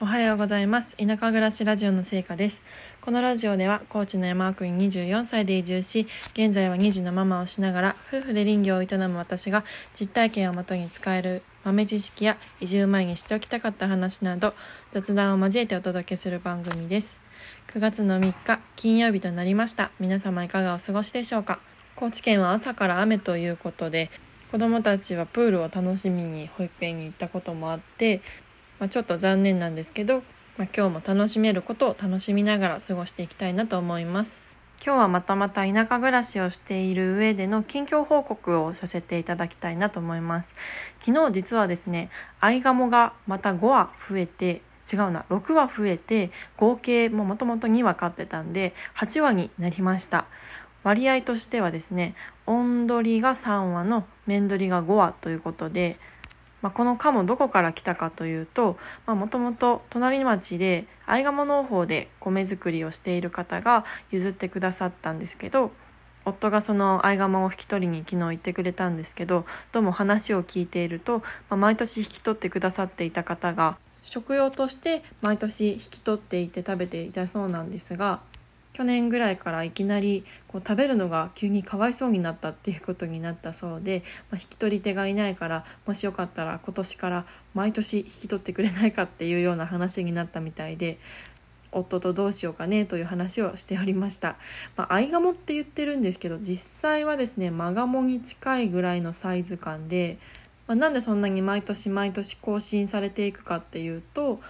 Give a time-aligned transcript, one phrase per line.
[0.00, 0.96] おはようございます。
[0.96, 2.62] 田舎暮らしラジオの成果です。
[3.00, 9.62] このラジオでは高知の山奥に24歳で移住し現在は2児のママをしながら夫婦で林業を営む私が
[9.94, 14.52] 実体験をもとに使える豆知識や移住前にしておきたかった話など
[14.92, 17.20] 雑談を交えてお届けする番組です。
[17.68, 19.92] 9月の3日金曜日となりました。
[20.00, 21.60] 皆様いかがお過ごしでしょうか？
[21.94, 24.10] 高知県は朝から雨ということで
[24.50, 28.20] 子どもたちはプールを楽しみに保育園に行ったこともあって
[28.78, 30.22] まあ、ちょっと残念なんですけど、
[30.56, 34.54] まあ、今日も楽しめることを楽しみながら過ごしていきたいなと思います。
[34.84, 40.54] 今日はまたまた田舎暮らしをしている上での近況報告をさせていただきたいなと思います。
[41.00, 42.10] 昨日実はですね、
[42.40, 44.60] アイガモがまた5羽増えて、
[44.92, 50.26] 違うな、6羽増えて、合計ももともと2羽飼ってたんで、8羽になりました。
[50.82, 52.14] 割合としてはですね、
[52.46, 55.96] オンドリが3羽のメンドリが5羽ということで、
[56.64, 65.72] まあ、この鴨どこから来たかというともともと隣町で合鴨農法で米作りをしている方が譲ってくださったんですけど
[66.24, 78.20] 夫がその合鴨を引き取りに昨日行ってくれたんですけどどうも話を聞いていると、まあ、毎年引き取ってくださっていた方が食用として毎年引き取っていて食べていたそうなんですが
[78.74, 90.98] 去年ぐらいからいきなりこう食べるのが急にかわいそうになったっていうことになったそうで、まあ、引き取り手がいないからもしよかったら今年から毎年引き取ってくれないかっていうような話になったみたいで
[91.70, 94.36] 夫とどうしようかねという話をしておりました。
[94.76, 100.18] まあ、アイガモって言ってるんですけど実際はですねマガモに近いぐらいのサイズ感で、
[100.66, 104.40] まあ、なんでそんなに毎年毎年更新されていくかっていうと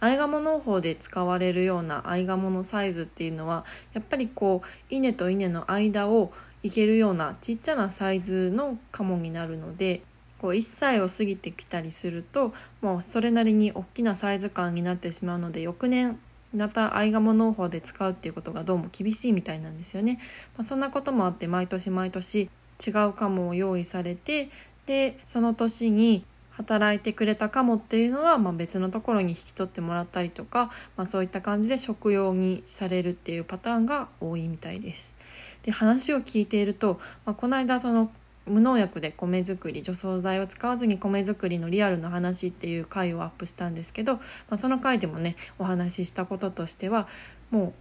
[0.00, 6.32] アイガモ農法で使われるようなアイガモのサイズっていうのはやっぱりこう稲と稲の間を
[6.62, 10.02] いけるようなちっちゃなサイズのカモになるので
[10.40, 16.18] こう1歳を過ぎてきたりするともうそれなりに大きなサイズ感になってしまうので翌年
[16.54, 20.18] またアイガモ農法で使うっていうことがどうも厳しいみたいなんですよね。
[20.56, 22.48] まあ、そんなこともあって毎年毎年
[22.86, 24.48] 違うカモを用意されて
[24.86, 26.24] でその年に
[26.58, 35.16] 働いてくれたかもっていうのは、まあ、別のところに引き取ってもらったりとか、まあ、そういった感じで食用にされるっていうパターンが多いみたいです。
[35.62, 38.10] で話を聞いていると、まあ、この間その
[38.46, 47.06] 無農薬で米作り除草剤を使わずに米作りのリアルな話っていう回をアップしたんですけど、まあ、その回でもねお話ししたこととしては
[47.50, 47.74] も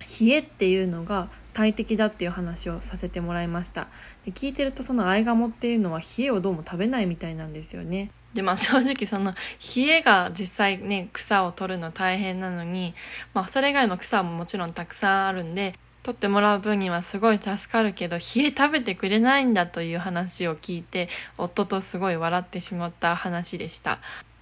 [0.00, 3.88] う冷えっていうのが大敵だっていう話をさせてもらいました。
[4.24, 8.10] で聞いてるとそのアイガモっていうのは冷えをどうも食べないみたいなんですよね。
[8.34, 9.34] でまあ正直その
[9.76, 12.94] 冷えが実際ね草を取るの大変なのに
[13.34, 23.98] まあそれ以外の草ももちろんたくさんあるんで取ってもらう分にはすごい助かるけど冷え食べてくれないんだという話を聞いて夫とすごい笑ってしまった話でした。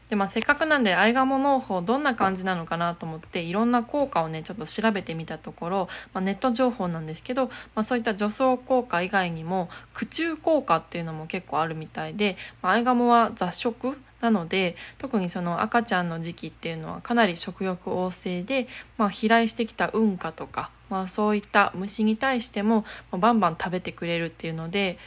[0.08, 24.98] で、まあ、せっかくなんでアイガモ農法どんな感じなのかなと思っていろんな効果をねちょっと調べてみたところ、まあ、ネット情報なんですけど、まあ、そういった除草効果以外にも駆虫効果っていうのも結構あるみたいで、まあ、アイガモは雑食なので特にその赤ちゃんの時期っていうのはかなり食欲旺盛で、まあ、飛来してきた運河とか、まあ、そういった虫に対してもバンバン食べてくれるっていうので、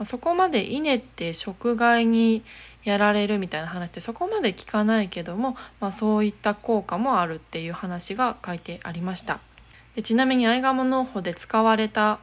[0.00, 2.42] まあ、そこまで稲って食害に
[2.84, 9.40] やられるみたいな話ってそこまで聞かないけども、まあ、そういった効果もあるっていう話が書いてありました。
[9.94, 12.18] でちなみにアイガモ農法で使われた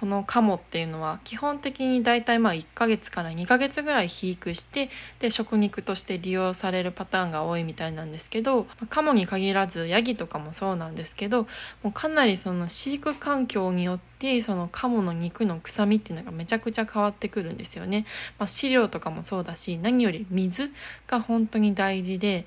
[0.00, 4.88] このカモっていうのは基本的に大体まあ1ヶ月から2ヶ月ぐらい肥育して
[5.18, 11.42] で食肉として利用されるパターンが多いみたいなんですけどカモに限らずヤギとかもそうなんですけど
[11.82, 18.06] もうかなりその飼育環境によってそのカモの肉の臭みっていうのがめちゃくちゃ変わってくるんですよね。
[18.38, 20.72] まあ、飼料とかもそうだし何より水
[21.08, 22.46] が本当に大事で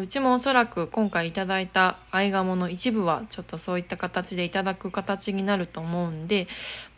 [0.00, 6.48] うちもおそらく今回いただいた合鴨の一部はちょっとそういった形でいただく形になると思うんで、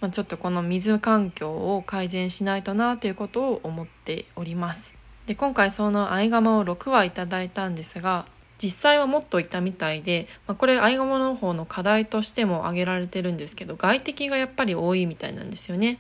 [0.01, 4.97] まあ、ちょっとこの水環境を改善しないとなということを思っております。
[5.27, 8.27] で今回その合鴨を6羽いただいたんですが
[8.59, 15.99] 実際はもっといたみたいで、まあ、これ合鴨の方の課題としても挙げられてるんですけど外敵がやっぱり多いみたいなんですよね。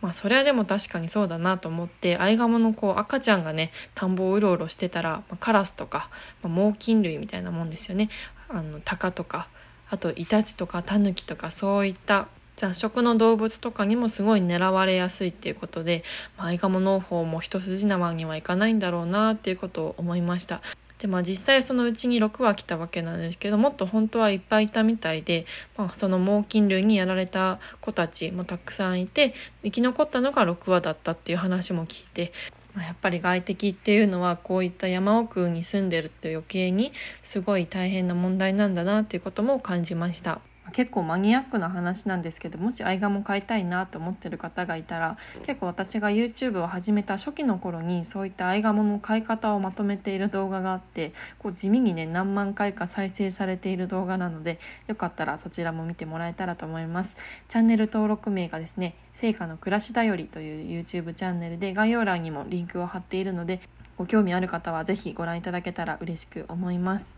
[0.00, 6.08] まあそれはでも確かにそうだなと思ってアイガモのこう赤ちゃんがね田んぼをうろうろしてたら、まあ、カラスとか、
[6.42, 8.08] まあ、猛禽類みたいなもんですよね
[8.48, 9.48] あのタカとか
[9.90, 16.02] あとイタチとかタヌキとかそういった雑食の動物とかにもすごい狙われやすいっていうことで、
[16.36, 20.60] まあ、アイガモ農法も一筋縄にはいかないんだろうなっていうことを思いました。
[20.98, 25.46] でまあ実際そのうちに6羽来たわけなんですけどもっと本当はいっぱいいたみたいで、
[25.76, 32.32] まあ、その猛禽類にやられた子たちもたくさんいて生き残ったのが6羽だったっていう話も聞いて
[32.74, 36.92] まあ、やっぱり外敵っていうのはこういった山奥に住んでるって余計に
[37.22, 40.40] すごい大変な問題なんだなっていうことも感じました。
[40.72, 57.16] 結構マニアックな話なんですけどもし愛画も買いたいなと思ってる方がいたら結構私が YouTube を始めた初期の頃にそういった愛画もの買い方をまとめている動画があってこう地味にね何万回か再生されている動画なのでよかったらそちらも見てもらえたらと思います。
[57.48, 63.60] チャンネル登録名がですね成果の暮らしだよりという YouTube チャンネルで概要欄にもリンクを貼っているので
[63.96, 67.16] ご興味ある方は是非ご覧いただけたら嬉しく思います。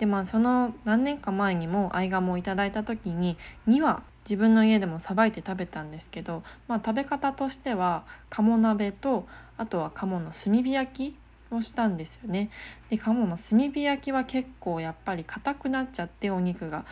[0.00, 3.36] でまあその何年か前にも合鴨をいただいた時に
[3.68, 9.26] 2羽自分の家でもさばいて食べたんですけど、まあ、食べ方としては鴨鍋と
[9.58, 11.16] あとは鴨の炭火焼き
[11.54, 12.48] をしたんですよね。
[12.88, 16.86] で鴨の炭火焼きは結構やっぱり硬くなっちゃってお肉が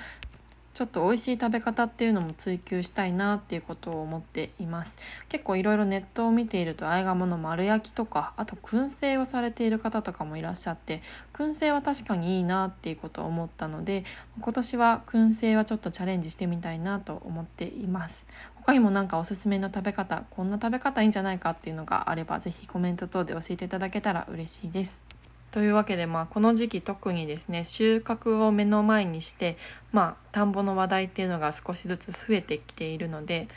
[0.78, 5.00] ちょっと美味しい食べ方っていうのも追求したいなっていうことを思っています。
[5.28, 11.02] 結構いろいろネットを見ているとあえ鴨の丸焼きとかあと燻製をされている方とかもいらっしゃって
[11.32, 14.04] 燻製は確かにいいなっていうことを思ったので
[14.40, 18.28] 今年は燻製はちょっとチャレンジしてみたいなと思っています。
[18.54, 25.07] 他にも何かおすすめの食べ方こんな食べ方いいんじゃないかっていうのがあれば是非コメント等で教えていただけたら嬉しいです。
[25.50, 29.56] というわけで、まあ、この時期特にですね収穫を目の前にして、
[29.92, 33.48] まあ、田んぼの話題っていうのが少しずつ増えてきているので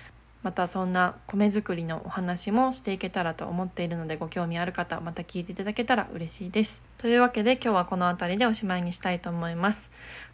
[0.43, 6.90] またそんな米作りのお話もしていけたらと思っているのでご興味ある方また聞いていただけたら嬉しいです。
[7.01, 9.89] というわけで今日はこの辺りでおしまいにしたいと思います。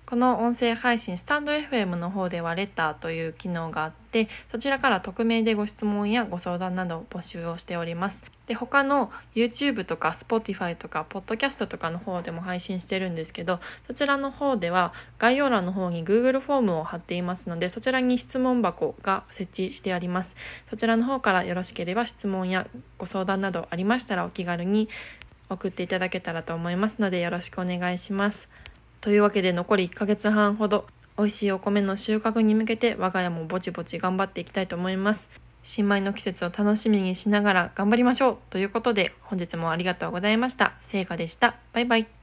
[0.07, 20.37] この音声配信スタンド FM の方ではレターという機能があってそちらから匿名でご質問やご相談などを募集をしておりますで他の YouTube とか Spotify とか Podcast とかの方でも配信してるんですけどそちらの方では概要欄の方に Google フォームを貼っていますのでそちらに質問箱が設置してあります
[20.69, 22.65] そちらの方からよろしければ質問や
[22.97, 24.87] ご相談などありましたらお気軽に
[25.49, 28.49] 送っていただけたらと思いますのでよろしくお願いします。
[29.01, 30.85] というわけで残り1ヶ月半ほど
[31.17, 35.29] 美味しいお米の収穫に向けて我が家もぼちぼち頑張っていきたいと思います。
[35.63, 40.73] 新米の季節を楽しみにしながら頑張りましょうということで本日もありがとうございました。
[40.81, 41.55] 成果でした。
[41.73, 42.16] バイバイ。